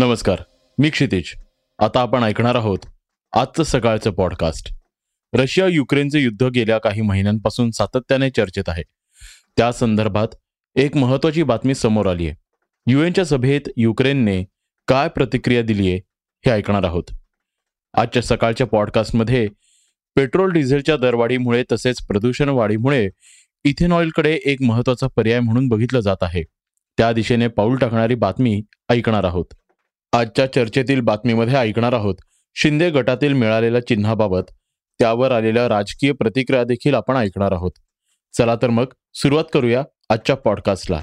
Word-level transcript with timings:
नमस्कार 0.00 0.42
मी 0.78 0.90
क्षितिज. 0.90 1.24
आता 1.78 2.00
आपण 2.00 2.22
ऐकणार 2.22 2.54
आहोत 2.54 2.78
आजचं 3.32 3.62
सकाळचं 3.62 4.10
पॉडकास्ट 4.10 4.74
रशिया 5.34 5.66
युक्रेनचे 5.66 6.20
युद्ध 6.20 6.42
गेल्या 6.42 6.78
काही 6.78 7.00
महिन्यांपासून 7.00 7.70
सातत्याने 7.70 8.30
चर्चेत 8.30 8.68
आहे. 8.68 8.82
त्या 9.56 9.72
संदर्भात 9.72 10.28
एक 10.76 10.96
महत्वाची 10.96 11.42
बातमी 11.42 11.74
समोर 11.74 12.06
आली 12.06 12.28
आहे. 12.28 12.36
युएनच्या 12.86 13.24
सभेत 13.24 13.60
युक्रेनने 13.76 14.44
काय 14.88 15.08
प्रतिक्रिया 15.08 15.62
दिली 15.62 15.88
आहे 15.88 15.96
हे 16.46 16.50
ऐकणार 16.50 16.84
आहोत. 16.84 17.04
आजच्या 17.94 18.22
सकाळच्या 18.22 18.66
पॉडकास्टमध्ये 18.66 19.48
पेट्रोल 20.16 20.50
डिझेलच्या 20.50 20.96
दरवाढीमुळे 20.96 21.64
तसेच 21.72 22.00
प्रदूषण 22.02 22.48
वाढीमुळे 22.48 23.08
इथेनॉईलकडे 23.64 24.38
एक 24.44 24.62
महत्त्वाचा 24.62 25.06
पर्याय 25.06 25.40
म्हणून 25.40 25.68
बघितलं 25.68 26.00
जात 26.00 26.22
आहे. 26.22 26.42
त्या 26.98 27.12
दिशेने 27.12 27.48
पाऊल 27.48 27.76
टाकणारी 27.76 28.14
बातमी 28.14 28.62
ऐकणार 28.88 29.24
आहोत. 29.24 29.44
आजच्या 30.12 30.52
चर्चेतील 30.52 31.00
बातमीमध्ये 31.00 31.54
ऐकणार 31.54 31.92
आहोत. 31.92 32.14
शिंदे 32.54 32.90
गटातील 32.90 33.32
मिळालेल्या 33.32 33.80
चिन्हाबाबत 33.86 34.50
त्यावर 34.98 35.30
आलेल्या 35.32 35.68
राजकीय 35.68 36.12
प्रतिक्रिया 36.12 36.64
देखील 36.64 36.94
आपण 36.94 37.16
ऐकणार 37.16 37.52
आहोत. 37.52 37.70
चला 38.38 38.54
तर 38.54 38.70
मग 38.70 38.84
सुरुवात 39.14 39.44
करूया 39.52 39.82
आजच्या 40.10 40.36
पॉडकास्टला. 40.36 41.00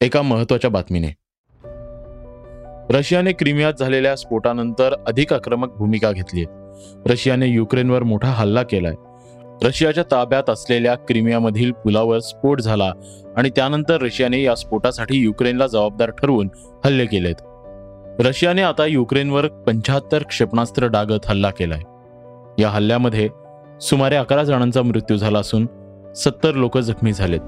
एका 0.00 0.22
महत्त्वाच्या 0.22 0.70
बातमीने. 0.70 1.14
रशियाने 2.90 3.32
क्रिमियात 3.32 3.74
झालेल्या 3.80 4.16
स्फोटानंतर 4.16 4.94
अधिक 5.06 5.32
आक्रमक 5.32 5.74
भूमिका 5.76 6.12
घेतली 6.12 6.44
रशियाने 7.06 7.46
युक्रेनवर 7.46 8.02
मोठा 8.02 8.28
हल्ला 8.28 8.62
केलाय. 8.62 8.94
रशियाच्या 9.62 10.04
ताब्यात 10.10 10.50
असलेल्या 10.50 10.94
क्रिमियामधील 10.94 11.72
पुलावर 11.72 12.18
स्फोट 12.18 12.60
झाला 12.60 12.92
आणि 13.36 13.50
त्यानंतर 13.56 14.02
रशियाने 14.02 14.42
या 14.42 14.54
स्फोटासाठी 14.54 15.16
युक्रेनला 15.16 15.66
जबाबदार 15.66 16.10
ठरवून 16.10 16.48
हल्ले 16.84 17.06
केलेत. 17.06 17.34
रशियाने 18.20 18.62
आता 18.62 18.86
युक्रेनवर 18.86 19.46
पंच्याहत्तर 19.46 20.22
क्षेपणास्त्र 20.22 20.86
डागत 20.86 21.26
हल्ला 21.26 21.50
केलाय. 21.50 21.80
या 22.62 22.68
हल्ल्यामध्ये 22.68 23.28
सुमारे 23.80 24.16
अकरा 24.16 24.44
जणांचा 24.44 24.82
मृत्यू 24.82 25.16
झाला 25.16 25.38
असून 25.38 25.66
सत्तर 26.16 26.54
लोक 26.54 26.78
जखमी 26.78 27.12
झालेत. 27.12 27.40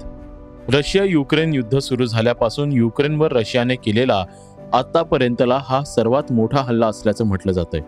रशिया 0.73 1.03
युक्रेन 1.03 1.53
युद्ध 1.53 1.77
सुरू 1.77 2.05
झाल्यापासून 2.05 2.71
युक्रेनवर 2.71 3.31
रशियाने 3.31 3.75
केलेला 3.75 4.25
आतापर्यंतला 4.73 5.59
हा 5.63 5.83
सर्वात 5.83 6.31
मोठा 6.31 6.61
हल्ला 6.61 6.87
असल्याचं 6.87 7.25
म्हटलं 7.25 7.51
जात 7.51 7.65
आहे 7.73 7.83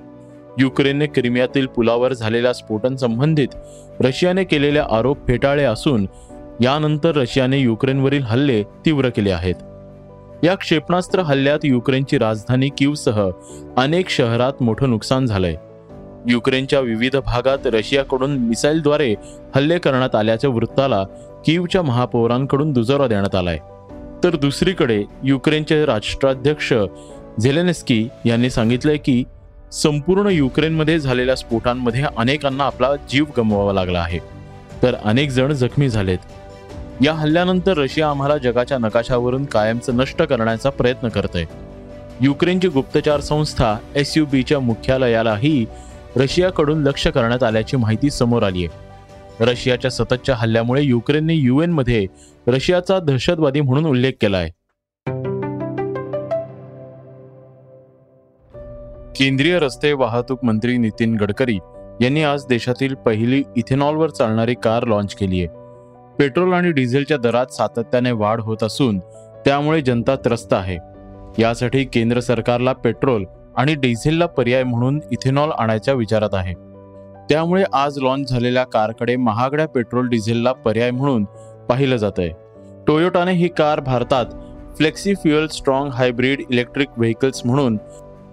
युक्रेनने 0.59 1.05
क्रिमियातील 1.05 1.65
पुलावर 1.65 2.13
झालेल्या 2.13 2.53
स्फोटांसंबंधित 2.53 3.47
रशियाने 3.99 4.43
केलेले 4.43 4.79
आरोप 4.79 5.27
फेटाळले 5.27 5.63
असून 5.63 6.07
यानंतर 6.61 7.15
रशियाने 7.15 7.57
युक्रेनवरील 7.57 8.23
हल्ले 8.23 8.63
तीव्र 8.63 9.09
केले 9.09 9.31
आहेत. 9.31 9.55
या 10.43 10.55
क्षेपणास्त्र 10.55 11.19
हल्ल्यात 11.19 11.59
युक्रेनची 11.63 12.17
राजधानी 12.17 12.69
किवसह 12.77 13.29
अनेक 13.77 14.09
शहरात 14.09 14.53
मोठं 14.61 14.89
नुकसान 14.89 15.25
झालंय. 15.25 15.55
युक्रेनच्या 16.27 16.79
विविध 16.79 17.15
भागात 17.15 17.57
रशियाकडून 17.65 18.37
मिसाईलद्वारे 18.37 19.15
हल्ले 19.55 19.79
करण्यात 19.79 20.15
आल्याच्या 20.15 20.49
वृत्ताला 20.49 21.03
कीवच्या 21.45 21.81
महापौरांकडून 21.81 22.71
दुजोरा 22.71 23.07
देण्यात 23.07 23.35
आलाय. 23.35 23.57
तर 24.23 24.35
दुसरीकडे 24.35 25.03
युक्रेनचे 25.23 25.85
राष्ट्राध्यक्ष 25.85 26.73
झेलेनेस्की 27.39 28.07
यांनी 28.25 28.49
सांगितलंय 28.49 28.97
की 28.97 29.23
संपूर्ण 29.71 30.27
युक्रेनमध्ये 30.27 30.99
झालेल्या 30.99 31.35
स्फोटांमध्ये 31.35 32.03
अनेकांना 32.17 32.63
आपला 32.63 32.95
जीव 32.95 33.25
गमवावा 33.37 33.73
लागला 33.73 33.99
आहे. 33.99 34.19
तर 34.83 34.95
अनेक 35.03 35.29
जण 35.29 35.53
जखमी 35.53 35.89
झालेत. 35.89 36.17
या 37.01 37.13
हल्ल्यानंतर 37.13 37.77
रशिया 37.77 38.09
आम्हाला 38.09 38.37
जगाच्या 38.37 38.77
नकाशावरून 38.77 39.45
कायमचं 39.45 39.97
नष्ट 39.97 40.21
करण्याचा 40.21 40.69
प्रयत्न 40.69 41.07
करते 41.07 41.45
युक्रेनची 42.21 42.67
गुप्तचार 42.67 43.19
संस्था 43.19 43.75
एस 43.95 44.17
यू 44.17 44.25
बीच्या 44.25 44.59
मुख्यालयालाही 44.59 45.65
रशियाकडून 46.17 46.83
लक्ष 46.83 47.07
करण्यात 47.07 47.43
आल्याची 47.43 47.77
माहिती 47.77 48.09
समोर 48.09 48.43
आली 48.43 48.65
आहे 48.65 49.45
रशियाच्या 49.45 49.91
सततच्या 49.91 50.35
हल्ल्यामुळे 50.35 50.81
युक्रेनने 50.81 51.33
युएनमध्ये 51.33 52.05
रशियाचा 52.47 52.99
दहशतवादी 52.99 53.61
म्हणून 53.61 53.85
उल्लेख 53.85 54.13
केला 54.21 54.37
आहे 54.37 54.51
केंद्रीय 59.15 59.57
रस्ते 59.59 59.91
वाहतूक 59.93 60.45
मंत्री 60.45 60.77
नितीन 60.77 61.15
गडकरी 61.15 61.57
यांनी 62.01 62.23
आज 62.23 62.45
देशातील 62.45 62.93
पहिली 62.95 63.43
इथेनॉलवर 63.55 64.09
चालणारी 64.09 64.53
कार 64.53 64.83
लॉन्च 64.83 65.13
केली 65.15 65.43
आहे 65.43 65.62
पेट्रोल 66.19 66.53
आणि 66.53 66.71
डिझेलच्या 66.71 67.17
दरात 67.17 67.53
सातत्याने 67.53 68.11
वाढ 68.11 68.41
होत 68.41 68.63
असून 68.63 68.99
त्यामुळे 69.45 69.81
जनता 69.81 70.15
त्रस्त 70.15 70.53
आहे. 70.53 70.77
यासाठी 71.39 71.83
केंद्र 71.83 72.19
सरकारला 72.19 72.73
पेट्रोल 72.73 73.23
आणि 73.57 73.75
डिझेलला 73.75 74.25
पर्याय 74.25 74.63
म्हणून 74.63 74.99
इथेनॉल 75.11 75.51
आणायच्या 75.51 75.93
विचारात 75.93 76.33
आहे. 76.33 76.53
त्यामुळे 77.29 77.63
आज 77.73 77.97
लॉन्च 77.97 78.29
झालेल्या 78.29 78.63
कारकडे 78.63 79.15
महागड्या 79.15 79.67
पेट्रोल 79.67 80.07
डिझेलला 80.07 80.51
पर्याय 80.53 80.91
म्हणून 80.91 81.23
पाहिलं 81.69 81.97
जात 81.97 82.19
आहे 82.19 82.31
टोयोटाने 82.87 83.31
ही 83.31 83.47
कार 83.47 83.79
भारतात 83.79 84.25
flexi 84.77 85.13
fuel 85.13 85.47
strong 85.47 85.89
hybrid 85.89 86.41
electric 86.49 86.97
vehicles 86.97 87.41
म्हणून 87.45 87.77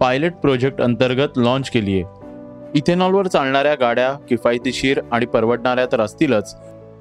पायलट 0.00 0.32
प्रोजेक्ट 0.32 0.80
अंतर्गत 0.82 1.38
लॉन्च 1.38 1.70
केली 1.70 2.00
आहे 2.00 2.78
इथेनॉलवर 2.78 3.26
चालणाऱ्या 3.26 3.74
गाड्या 3.74 4.12
किफायतशीर 4.28 5.00
आणि 5.12 5.26
परवडणाऱ्या 5.26 5.86
तर 5.92 6.00
असतीलच 6.00 6.54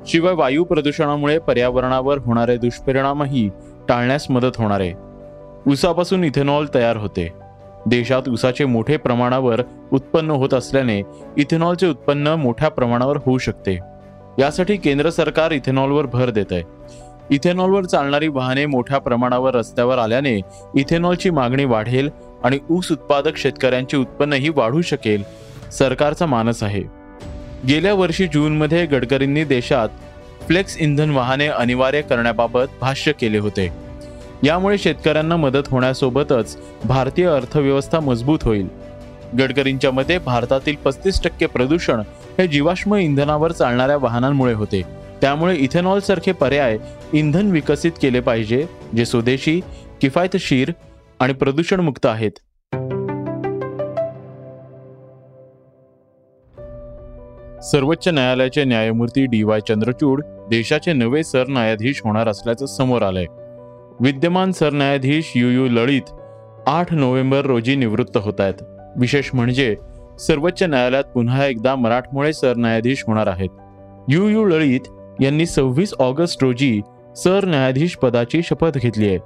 शिवाय 0.07 0.33
वायू 0.33 0.63
प्रदूषणामुळे 0.63 1.37
पर्यावरणावर 1.39 2.17
होणारे 2.17 2.57
दुष्परिणामही 2.57 3.49
टाळण्यास 3.89 4.29
मदत 4.31 4.57
होणार 4.57 4.79
आहे. 4.79 4.93
उसापासून 5.67 6.23
इथेनॉल 6.23 6.67
तयार 6.75 6.97
होते. 6.97 7.33
देशात 7.85 8.29
उसाचे 8.29 8.65
मोठे 8.65 8.97
प्रमाणावर 8.97 9.61
उत्पन्न 9.93 10.31
होत 10.31 10.53
असल्याने 10.53 11.01
इथेनॉलचे 11.37 11.87
उत्पन्न 11.87 12.27
मोठ्या 12.27 12.69
प्रमाणावर 12.69 13.17
होऊ 13.17 13.37
शकते. 13.37 13.79
यासाठी 14.39 14.77
केंद्र 14.77 15.09
सरकार 15.09 15.51
इथेनॉलवर 15.51 16.05
भर 16.05 16.29
देत 16.29 16.51
आहे 16.51 16.63
इथेनॉलवर 17.31 17.85
चालणारी 17.85 18.27
वाहने 18.27 18.65
मोठ्या 18.65 18.97
प्रमाणावर 18.97 19.55
रस्त्यावर 19.55 19.97
आल्याने 19.97 20.39
इथेनॉलची 20.75 21.29
मागणी 21.29 21.65
वाढेल 21.65 22.09
आणि 22.43 22.59
ऊस 22.69 22.91
उत्पादक 22.91 23.37
शेतकऱ्यांचे 23.37 23.97
उत्पन्नही 23.97 24.49
वाढू 24.49 24.81
शकेल 24.81 25.23
सरकारचा 25.71 26.25
मानस 26.25 26.63
आहे. 26.63 26.98
गेल्या 27.67 27.93
वर्षी 27.93 28.27
जूनमध्ये 28.27 28.85
गडकरींनी 28.85 29.43
देशात 29.43 29.89
फ्लेक्स 30.47 30.77
इंधन 30.77 31.09
वाहने 31.09 31.47
अनिवार्य 31.47 32.01
करण्याबाबत 32.01 32.65
भाष्य 32.81 33.11
केले 33.11 33.37
होते. 33.37 33.69
यामुळे 34.43 34.77
शेतकऱ्यांना 34.77 35.35
मदत 35.35 35.67
होण्यासोबतच 35.67 36.57
भारतीय 36.83 37.25
अर्थव्यवस्था 37.25 37.99
मजबूत 37.99 38.39
होईल. 38.41 38.67
गडकरींच्या 39.39 39.91
मते 39.91 40.17
भारतातील 40.17 40.75
पस्तीस 40.75 41.23
टक्के 41.23 41.45
प्रदूषण 41.45 41.99
हे 42.39 42.47
जीवाश्म 42.47 42.95
इंधनावर 42.95 43.51
चालणाऱ्या 43.51 43.97
वाहनांमुळे 43.97 44.53
होते. 44.53 44.81
त्यामुळे 45.21 45.55
इथेनॉल 45.55 45.99
सारखे 45.99 46.31
पर्याय 46.31 46.77
इंधन 47.13 47.51
विकसित 47.51 47.91
केले 48.01 48.19
पाहिजे 48.19 48.65
जे 48.95 49.05
स्वदेशी 49.05 49.61
किफायतशीर 50.01 50.71
आणि 51.19 51.33
प्रदूषणमुक्त 51.33 52.05
आहेत. 52.05 52.31
सर्वोच्च 57.63 58.07
न्यायालयाचे 58.07 58.63
न्यायमूर्ती 58.63 59.25
डी 59.25 59.43
वाय 59.43 59.59
चंद्रचूड 59.59 60.21
देशाचे 60.49 60.93
नवे 60.93 61.23
सरन्यायाधीश 61.23 62.01
होणार 62.05 62.27
असल्याचं 62.27 62.65
समोर 62.65 63.01
आलंय. 63.01 63.25
विद्यमान 63.99 64.51
सरन्यायाधीश 64.51 65.31
यू 65.35 65.49
यू 65.49 65.67
लळित 65.67 66.11
आठ 66.67 66.93
नोव्हेंबर 66.93 67.45
रोजी 67.45 67.75
निवृत्त 67.75 68.17
होत 68.17 68.39
आहेत 68.39 68.63
विशेष 68.97 69.29
म्हणजे 69.33 69.75
सर्वोच्च 70.19 70.63
न्यायालयात 70.63 71.03
पुन्हा 71.03 71.45
एकदा 71.45 71.75
मराठमोळे 71.75 72.33
सरन्यायाधीश 72.33 73.03
होणार 73.07 73.27
आहेत. 73.27 73.49
यू 74.09 74.27
यू 74.27 74.45
लळित 74.45 74.87
यांनी 75.21 75.45
सव्वीस 75.45 75.93
ऑगस्ट 75.99 76.43
रोजी 76.43 76.81
सरन्यायाधीश 77.15 77.95
पदाची 77.97 78.41
शपथ 78.41 78.77
घेतली 78.77 79.07
आहे. 79.07 79.17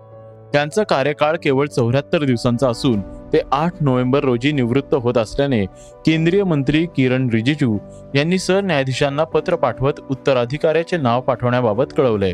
त्यांचा 0.54 0.84
कार्यकाळ 0.84 1.36
केवळ 1.44 1.68
चौऱ्याहत्तर 1.68 2.24
दिवसांचा 2.24 2.70
असून 2.70 3.00
ते 3.34 3.40
आठ 3.52 3.82
नोव्हेंबर 3.82 4.24
रोजी 4.24 4.52
निवृत्त 4.52 4.94
होत 4.94 5.18
असल्याने 5.18 5.64
केंद्रीय 6.06 6.44
मंत्री 6.44 6.86
किरण 6.96 7.28
रिजिजू 7.30 7.78
यांनी 8.16 8.38
सरन्यायाधीशांना 8.38 9.24
पत्र 9.24 9.56
पाठवत 9.56 10.00
उत्तराधिकाऱ्याचे 10.10 10.98
नाव 10.98 11.22
पाठवण्याबाबत 11.22 11.94
कळवलंय. 11.98 12.34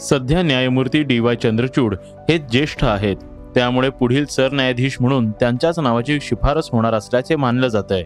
सध्या 0.00 0.42
न्यायमूर्ती 0.42 1.02
डी 1.02 1.18
वाय 1.18 1.36
चंद्रचूड 1.36 1.94
हे 2.28 2.38
ज्येष्ठ 2.40 2.84
आहेत. 2.84 3.16
त्यामुळे 3.54 3.88
पुढील 3.90 4.24
सरन्यायाधीश 4.26 4.96
म्हणून 5.00 5.30
त्यांच्याच 5.30 5.78
नावाची 5.78 6.18
शिफारस 6.22 6.68
होणार 6.72 6.94
असल्याचे 6.94 7.36
मानलं 7.36 7.68
जात 7.68 7.92
आहे 7.92 8.02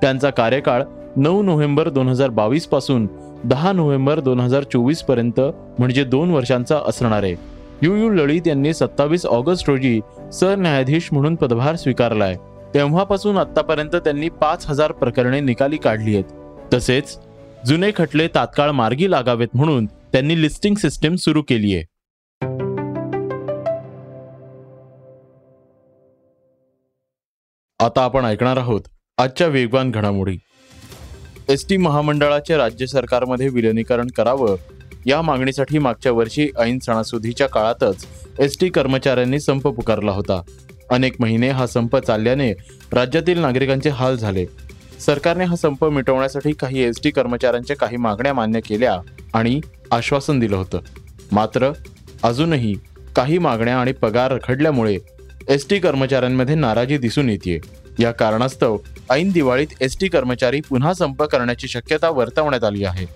त्यांचा 0.00 0.30
कार्यकाळ 0.30 0.82
नऊ 1.16 1.42
नोव्हेंबर 1.42 1.88
दोन 1.88 2.08
हजार 2.08 2.30
बावीसपासून 2.30 3.06
दहा 3.44 3.72
नोव्हेंबर 3.72 4.20
दोन 4.20 4.40
हजार 4.40 4.62
चोवीसपर्यंत 4.62 5.40
म्हणजे 5.78 6.04
दोन 6.04 6.30
वर्षांचा 6.30 6.78
असणार 6.86 7.22
आहे. 7.22 7.34
यू 7.82 7.94
यू 7.96 8.08
ललित 8.08 8.46
यांनी 8.46 8.74
सत्तावीस 8.74 9.26
ऑगस्ट 9.26 9.70
रोजी 9.70 10.00
सरन्यायाधीश 10.32 11.08
म्हणून 11.12 11.34
पदभार 11.34 11.76
स्वीकारलाय. 11.76 12.36
तेव्हापासून 12.74 13.38
आतापर्यंत 13.38 13.96
त्यांनी 13.96 14.28
पाच 14.28 14.66
हजार 14.66 14.92
प्रकरणे 14.92 15.40
निकाली 15.40 15.76
काढली 15.76 16.14
आहेत. 16.14 16.24
तसेच 16.74 17.18
जुने 17.66 17.90
खटले 17.96 18.28
तात्काळ 18.28 18.70
मार्गी 18.70 19.10
लागावेत 19.10 19.48
म्हणून 19.54 19.86
त्यांनी 19.86 20.42
लिस्टिंग 20.42 20.74
सिस्टीम 20.74 21.14
सुरू 21.14 21.42
केली 21.42 21.74
आहे. 21.74 21.82
आता 27.78 28.02
आपण 28.02 28.24
ऐकणार 28.24 28.56
आहोत 28.56 28.80
आजच्या 29.18 29.46
वेगवान 29.46 29.90
घडामोडी. 29.90 30.36
एस 31.48 31.68
टी 31.68 31.76
महामंडळाचे 31.76 32.56
राज्य 32.56 32.86
सरकारमध्ये 32.86 33.48
विलिनीकरण 33.48 34.06
करावं 34.16 34.56
या 35.06 35.22
मागणीसाठी 35.22 35.78
मागच्या 35.78 36.12
वर्षी 36.12 36.48
ऐन 36.58 36.78
सणासुदीच्या 36.78 37.46
काळातच 37.46 38.06
एस 38.38 38.58
टी 38.60 38.68
कर्मचाऱ्यांनी 38.68 39.40
संप 39.40 39.68
पुकारला 39.68 40.12
होता. 40.12 40.40
अनेक 40.90 41.14
महिने 41.20 41.48
हा 41.48 41.66
संप 41.66 41.96
चालल्याने 41.96 42.52
राज्यातील 42.92 43.38
नागरिकांचे 43.38 43.88
हाल 43.88 44.16
झाले. 44.16 44.44
सरकारने 45.00 45.44
हा 45.44 45.56
संप 45.56 45.84
मिटवण्यासाठी 45.84 46.52
काही 46.52 46.82
एस 46.82 47.00
टी 47.04 47.10
कर्मचाऱ्यांच्या 47.10 47.76
काही 47.76 47.96
मागण्या 47.96 48.32
मान्य 48.34 48.60
केल्या 48.60 48.98
आणि 49.34 49.60
आश्वासन 49.90 50.38
दिलं 50.38 50.56
होतं. 50.56 50.80
मात्र 51.32 51.70
अजूनही 52.22 52.74
काही 53.16 53.38
मागण्या 53.38 53.76
आणि 53.78 53.92
पगार 53.92 54.32
रखडल्यामुळे 54.32 54.98
एस 55.48 55.68
टी 55.68 55.78
कर्मचाऱ्यांमध्ये 55.78 56.54
नाराजी 56.54 56.98
दिसून 56.98 57.28
येते 57.28 57.58
या 57.98 58.10
कारणास्तव 58.12 58.76
ऐन 59.10 59.30
दिवाळीत 59.30 59.66
एस 59.80 59.96
टी 60.00 60.08
कर्मचारी 60.08 60.60
पुन्हा 60.60 60.92
संप 60.94 61.22
करण्याची 61.22 61.68
शक्यता 61.68 62.10
वर्तवण्यात 62.10 62.64
आली 62.64 62.84
आहे. 62.84 63.06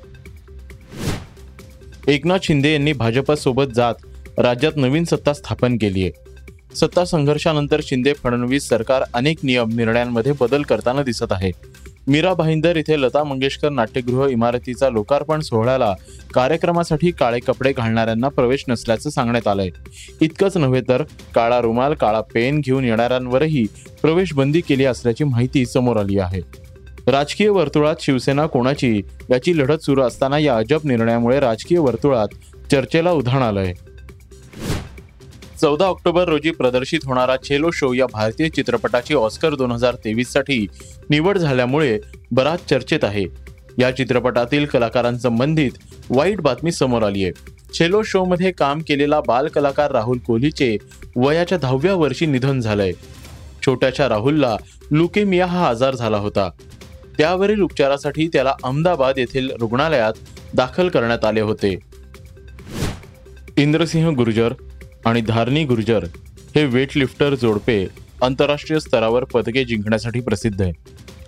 एकनाथ 2.08 2.38
शिंदे 2.42 2.72
यांनी 2.72 2.92
भाजपसोबत 2.92 3.72
जात 3.74 3.94
राज्यात 4.38 4.76
नवीन 4.76 5.04
सत्ता 5.04 5.32
स्थापन 5.32 5.76
केली 5.76 6.02
आहे 6.02 6.74
सत्ता 6.76 7.04
संघर्षानंतर 7.04 7.80
शिंदे 7.82 8.12
फडणवीस 8.12 8.68
सरकार 8.68 9.02
अनेक 9.14 9.38
नियम 9.42 9.74
निर्णयांमध्ये 9.76 10.32
बदल 10.40 10.62
करताना 10.62 11.02
दिसत 11.02 11.32
आहे. 11.32 11.50
मीरा 12.06 12.32
भाईंदर 12.34 12.76
इथे 12.76 13.00
लता 13.00 13.22
मंगेशकर 13.24 13.70
नाट्यगृह 13.70 14.26
इमारतीचा 14.28 14.88
लोकार्पण 14.90 15.40
सोहळ्याला 15.40 15.92
कार्यक्रमासाठी 16.34 17.10
काळे 17.10 17.38
कपडे 17.38 17.72
घालणाऱ्यांना 17.72 18.28
प्रवेश 18.28 18.64
नसल्याचं 18.68 19.10
सांगण्यात 19.10 19.48
आलंय. 19.48 19.70
इतकंच 20.20 20.56
नव्हे 20.56 20.80
तर 20.80 21.02
काळा 21.34 21.60
रुमाल 21.60 21.94
काळा 21.94 22.20
पेन 22.34 22.60
घेऊन 22.60 22.84
येणाऱ्यांवरही 22.84 23.66
प्रवेश 24.02 24.32
बंदी 24.34 24.60
केली 24.60 24.84
असल्याची 24.84 25.24
माहिती 25.24 25.64
समोर 25.66 25.96
आली 25.96 26.18
आहे. 26.18 26.40
राजकीय 27.08 27.48
वर्तुळात 27.48 27.94
शिवसेना 28.00 28.46
कोणाची 28.46 29.00
याची 29.30 29.56
लढत 29.58 29.82
सुरू 29.82 30.02
असताना 30.02 30.38
या 30.38 30.56
अजब 30.56 30.80
निर्णयामुळे 30.84 31.40
राजकीय 31.40 31.78
वर्तुळात 31.78 32.28
चर्चेला 32.70 33.10
उधाण 33.10 33.42
आलंय. 33.42 33.72
चौदा 35.60 35.84
ऑक्टोबर 35.84 36.28
रोजी 36.28 36.50
प्रदर्शित 36.50 37.00
होणारा 37.04 37.36
छेलो 37.44 37.70
शो 37.70 37.92
या 37.94 38.06
भारतीय 38.12 38.48
चित्रपटाची 38.48 39.14
ऑस्कर 39.14 39.54
दोन 39.54 39.72
हजार 39.72 39.94
तेवीससाठी 39.94 40.66
निवड 41.10 41.38
झाल्यामुळे 41.38 41.98
बराच 42.30 42.68
चर्चेत 42.70 43.04
आहे. 43.04 43.24
या 43.78 43.90
चित्रपटातील 43.96 44.66
कलाकारांसंबंधित 44.66 45.70
वाईट 46.10 46.40
बातमी 46.40 46.72
समोर 46.72 47.02
आली 47.02 47.24
आहे 47.24 47.32
छेलो 47.78 48.02
शो 48.02 48.24
मध्ये 48.24 48.50
काम 48.52 48.80
केलेला 48.88 49.20
बाल 49.20 49.48
कलाकार 49.48 49.90
राहुल 49.90 50.18
कोहलीचे 50.18 50.76
वयाच्या 51.16 51.58
दहाव्या 51.58 51.94
वर्षी 51.94 52.26
निधन 52.26 52.60
झालंय. 52.60 52.92
छोट्याशा 53.66 54.08
राहुलला 54.08 54.56
लुकेमिया 54.90 55.46
हा 55.46 55.68
आजार 55.68 55.94
झाला 55.94 56.16
होता. 56.16 56.50
त्यावरील 57.18 57.60
उपचारासाठी 57.60 58.28
त्याला 58.28 58.54
अहमदाबाद 58.64 59.18
येथील 59.18 59.50
रुग्णालयात 59.60 60.12
दाखल 60.54 60.88
करण्यात 60.88 61.24
आले 61.24 61.40
होते. 61.40 61.78
इंद्रसिंह 63.56 64.10
गुर्जर 64.10 64.52
आणि 65.04 65.20
धारणी 65.20 65.64
गुर्जर 65.64 66.04
हे 66.54 66.64
वेटलिफ्टर 66.64 67.34
जोडपे 67.34 67.86
आंतरराष्ट्रीय 68.22 68.80
स्तरावर 68.80 69.24
पदके 69.24 69.64
जिंकण्यासाठी 69.64 70.20
प्रसिद्ध 70.20 70.60
आहे 70.62 70.72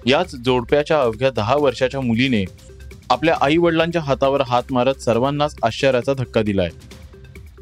याच 0.07 0.35
जोडप्याच्या 0.35 1.01
अवघ्या 1.03 1.31
दहा 1.31 1.57
वर्षाच्या 1.57 2.01
मुलीने 2.01 2.45
आपल्या 3.11 3.37
आई 3.41 3.57
वडिलांच्या 3.57 4.03
हातावर 4.03 4.41
हात 4.41 4.63
मारत 4.71 4.95
सर्वांनाच 4.95 5.57
आश्चर्याचा 5.63 6.15
धक्का 6.15 6.43
दिलाय. 6.43 6.69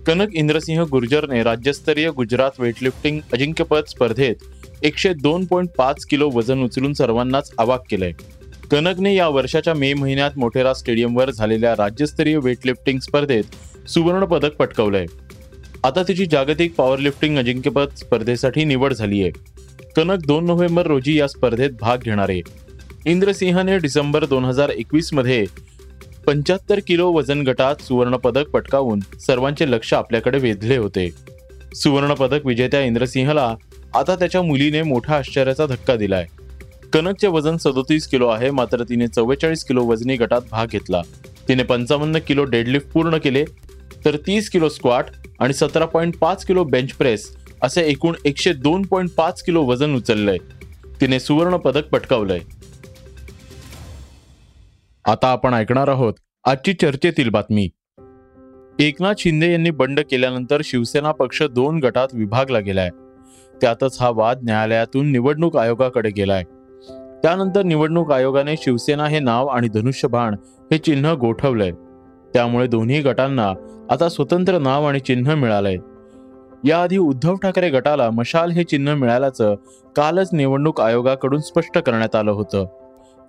कनक 0.07 0.31
इंद्रसिंह 0.35 0.85
गुर्जरने 0.85 1.43
राज्यस्तरीय 1.43 2.11
गुजरात 2.11 2.51
वेटलिफ्टिंग 2.61 3.21
अजिंक्यपद 3.33 3.85
स्पर्धेत 3.89 4.85
एकशे 4.85 5.13
दोन 5.15 5.45
पॉईंट 5.45 5.69
पाच 5.79 6.05
किलो 6.05 6.29
वजन 6.31 6.63
उचलून 6.65 6.93
सर्वांनाच 6.93 7.51
अवाक 7.59 7.85
केलंय. 7.91 8.13
कनकने 8.71 9.15
या 9.15 9.29
वर्षाच्या 9.29 9.75
मे 9.75 9.93
महिन्यात 9.95 10.39
मोटेरा 10.39 10.73
स्टेडियमवर 10.75 11.31
झालेल्या 11.31 11.75
राज्यस्तरीय 11.79 12.37
वेटलिफ्टिंग 12.37 12.99
स्पर्धेत 12.99 13.89
सुवर्ण 13.89 14.25
पदक 14.25 14.57
पटकवलंय. 14.57 15.07
आता 15.85 16.03
तिची 16.09 16.27
जागतिक 16.27 16.75
पॉवरलिफ्टिंग 16.75 17.39
अजिंक्यपद 17.39 17.95
स्पर्धेसाठी 17.97 18.65
निवड 18.65 18.93
झाली 18.93 19.23
आहे 19.23 19.31
कनक 19.97 20.27
दोन 20.27 20.47
नोव्हेंबर 20.47 20.87
रोजी 20.87 21.19
या 21.19 21.29
स्पर्धेत 21.29 21.71
भाग 21.81 22.03
घेणार. 22.05 22.31
आहे 22.31 22.41
इंद्रसिंहने 23.07 23.79
डिसेंबर 23.79 24.25
दोन 24.25 24.45
हजार 24.45 24.71
एकवीसमध्ये 24.71 25.45
पंच्याहत्तर 26.27 26.81
किलो 26.87 27.11
वजन 27.13 27.43
गटात 27.43 27.81
सुवर्ण 27.83 28.17
पदक 28.17 28.51
पटकावून 28.51 29.01
सर्वांचे 29.21 29.71
लक्ष 29.71 29.93
आपल्याकडे 29.95 30.39
वेधले 30.39 30.77
होते. 30.77 31.09
सुवर्ण 31.75 32.15
पदक 32.15 32.47
विजेत्या 32.47 32.81
इंद्रसिंहला 32.81 33.55
आता 33.95 34.15
त्याच्या 34.15 34.43
मुलीने 34.43 34.83
मोठ्या 34.83 35.17
आश्चर्याचा 35.17 35.67
धक्का 35.67 35.97
दिलाय. 35.97 36.27
कनकचे 36.93 37.29
वजन 37.29 37.57
सदोतीस 37.57 38.07
किलो 38.07 38.29
आहे 38.29 38.51
मात्र 38.51 38.85
तिने 38.89 39.07
चव्वेचाळीस 39.07 39.65
किलो 39.65 39.85
वजनी 39.85 40.17
गटात 40.17 40.41
भाग 40.51 40.67
घेतला. 40.73 41.03
तिने 41.49 41.63
पंचावन्न 41.63 42.19
किलो 42.19 42.45
डेडलिफ्ट 42.45 42.87
पूर्ण 42.87 43.19
केले 43.19 43.45
तर 44.05 44.17
तीस 44.17 44.51
किलो 44.51 44.69
स्क्वॉट 44.69 45.05
आणि 45.41 45.53
सतरा 45.53 45.85
पॉईंट 45.85 46.17
पाच 46.17 46.45
किलो 46.45 46.65
बेंच 46.65 46.93
प्रेस 46.93 47.31
असे 47.63 47.83
एकूण 47.83 48.15
एकशे 48.25 48.53
दोन 48.53 48.83
पॉईंट 48.83 49.11
पाच 49.11 49.43
किलो 49.43 49.63
वजन 49.63 49.95
उचललंय. 49.95 50.39
तिने 51.01 51.21
सुवर्ण 51.21 51.57
पदक 51.57 51.89
पटकावलंय. 51.89 52.41
आता 55.05 55.29
आपण 55.29 55.55
ऐकणार 55.55 55.89
आहोत 55.89 56.15
आजची 56.45 56.73
चर्चेतील 56.73 57.29
बातमी. 57.29 57.69
एकनाथ 58.79 59.15
शिंदे 59.19 59.53
यांनी 59.53 59.71
बंड 59.71 60.01
केल्यानंतर 60.01 60.61
शिवसेना 60.65 61.13
पक्ष 61.13 61.43
दोन 61.43 61.79
गटात 61.79 62.09
विभागला 62.13 62.59
गेलाय. 62.59 62.91
त्यातच 63.61 63.97
हा 64.01 64.11
वाद 64.11 64.39
न्यायालयातून 64.43 65.13
निवडणूक 65.13 65.57
आयोगाकडे 65.57 66.11
गेलाय. 66.11 66.43
त्यानंतर 67.23 67.63
निवडणूक 67.63 68.13
आयोगाने 68.13 68.55
शिवसेना 68.57 69.07
हे 69.07 69.19
नाव 69.19 69.47
आणि 69.47 69.69
धनुष्यबाण 69.69 70.35
हे 70.73 70.79
चिन्ह 70.79 71.13
गोठवलंय. 71.13 71.71
त्यामुळे 72.35 72.67
दोन्ही 72.67 73.01
गटांना 73.01 73.53
आता 73.91 74.09
स्वतंत्र 74.09 74.59
नाव 74.59 74.89
आणि 74.89 75.01
चिन्ह 75.01 75.35
मिळालंय. 75.35 75.77
याआधी 76.65 76.99
उद्धव 76.99 77.35
ठाकरे 77.35 77.71
गटाला 77.71 78.11
मशाल 78.11 78.51
हे 78.51 78.65
चिन्ह 78.65 78.95
मिळाल्याचं 78.95 79.55
कालच 79.97 80.29
निवडणूक 80.33 80.81
आयोगाकडून 80.81 81.41
स्पष्ट 81.41 81.79
करण्यात 81.79 82.17
आलं 82.17 82.31
होतं. 82.31 82.67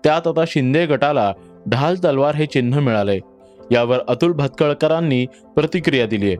त्यात 0.04 0.28
आता 0.28 0.44
शिंदे 0.48 0.86
गटाला 0.86 1.34
ढाल 1.70 1.96
तलवार 1.96 2.36
हे 2.36 2.46
चिन्ह 2.46 2.80
मिळाले. 2.80 3.20
यावर 3.72 4.00
अतुल 4.08 4.32
भातखळकरांनी 4.32 5.26
प्रतिक्रिया 5.56 6.06
दिली 6.08 6.28
आहे. 6.28 6.36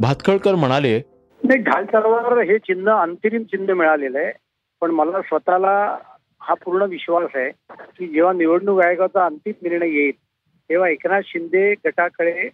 भातखळकर 0.00 0.54
म्हणाले 0.54 0.98
नाही 1.44 1.58
ढाल 1.58 1.84
तलवार 1.84 2.38
हे 2.38 2.58
चिन्ह 2.58 2.92
अंतरिम 2.92 3.42
चिन्ह 3.42 3.74
मिळालेलं 3.74 4.18
आहे. 4.18 4.32
पण 4.80 4.90
मला 4.90 5.22
स्वतःला 5.22 5.98
हा 6.40 6.54
पूर्ण 6.54 6.82
विश्वास 6.82 7.30
आहे 7.34 7.50
की 7.70 8.06
जेव्हा 8.06 8.32
निवडणूक 8.32 8.80
आयोगाचा 8.80 9.26
अंतिम 9.26 9.52
निर्णय 9.62 9.88
येईल 9.88 10.12
तेव्हा 10.68 10.88
एकनाथ 10.88 11.20
शिंदे 11.24 11.74
गटाकडे 11.74 12.48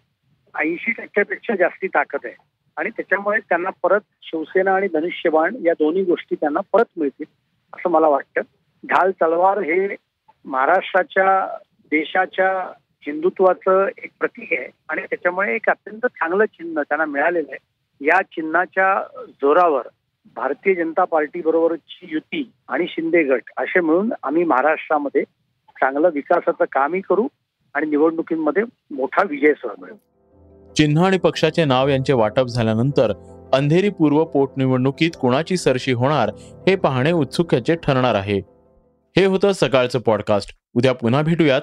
ऐंशी 0.54 0.92
टक्क्यापेक्षा 0.92 1.56
जास्ती 1.56 1.86
ताकद 1.86 2.18
आहे. 2.24 2.34
आणि 2.76 2.90
त्याच्यामुळे 2.90 3.40
त्यांना 3.40 3.70
परत 3.82 4.00
शिवसेना 4.22 4.74
आणि 4.74 4.86
धनुष्यबाण 4.94 5.56
या 5.64 5.72
दोन्ही 5.72 6.02
गोष्टी 6.04 6.34
त्यांना 6.34 6.60
परत 6.72 6.84
मिळतील 6.96 7.26
असं 7.72 7.90
मला 7.90 8.08
वाटतं. 8.08 8.40
ढाल 8.86 9.10
तलवार 9.10 9.58
हे 9.58 9.96
महाराष्ट्राच्या 10.44 11.58
देशाच्या 11.90 12.72
हिंदुत्वाचं 13.06 13.86
एक 13.86 14.10
प्रतीक 14.20 14.48
आहे 14.52 14.68
आणि 14.88 15.00
त्याच्यामुळे 15.00 15.54
एक 15.54 15.68
अत्यंत 15.70 16.06
चांगलं 16.06 16.44
चिन्ह 16.44 16.82
त्यांना 16.82 17.04
मिळालेलं 17.04 17.48
आहे. 17.50 17.58
या 18.00 18.22
चिन्हाच्या 18.22 19.02
जोरावर 19.28 19.88
भारतीय 20.36 20.74
जनता 20.74 21.04
पार्टी 21.04 21.40
बरोबरची 21.40 22.08
युती 22.10 22.50
आणि 22.68 22.86
शिंदे 22.88 23.22
गट 23.22 23.50
असे 23.56 23.80
मिळून 23.80 24.12
आम्ही 24.22 24.44
महाराष्ट्रामध्ये 24.44 25.22
चांगलं 25.80 26.10
विकासाचं 26.14 26.64
कामही 26.72 27.00
करू 27.00 27.26
आणि 27.74 27.86
निवडणुकीमध्ये 27.86 28.62
मोठा 28.90 29.22
विजय 29.22 29.52
सह 29.52 29.68
मिळवू 29.80 29.96
चिन्ह 30.76 31.04
आणि 31.06 31.18
पक्षाचे 31.18 31.64
नाव 31.64 31.88
यांचे 31.88 32.12
वाटप 32.12 32.46
झाल्यानंतर 32.46 33.12
अंधेरी 33.52 33.88
पूर्व 33.88 34.24
पोटनिवडणुकीत 34.24 35.10
कुणाची 35.20 35.56
सरशी 35.56 35.92
होणार 35.92 36.30
हे 36.68 36.76
पाहणे 36.76 37.12
उत्सुक्याचे 37.12 37.74
ठरणार 37.74 38.14
आहे. 38.14 38.38
हे 39.16 39.24
होतं 39.24 39.52
सकाळचं 39.52 39.98
पॉडकास्ट 39.98 40.56
उद्या 40.74 40.92
पुन्हा 40.92 41.22
भेटूयात. 41.22 41.62